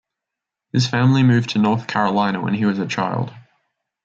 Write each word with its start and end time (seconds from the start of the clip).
His 0.73 0.87
family 0.87 1.21
moved 1.21 1.51
to 1.51 1.59
North 1.59 1.85
Carolina 1.85 2.41
when 2.41 2.55
he 2.55 2.65
was 2.65 2.79
a 2.79 2.87
child. 2.87 3.31